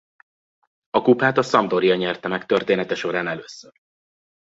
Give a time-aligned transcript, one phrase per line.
[0.89, 3.71] A kupát az Sampdoria nyerte meg története során először.